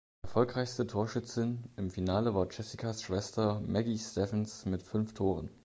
Erfolgreichste 0.23 0.87
Torschützin 0.87 1.69
im 1.77 1.91
Finale 1.91 2.33
war 2.33 2.47
Jessicas 2.49 3.03
Schwester 3.03 3.59
Maggie 3.61 3.99
Steffens 3.99 4.65
mit 4.65 4.81
fünf 4.81 5.13
Toren. 5.13 5.51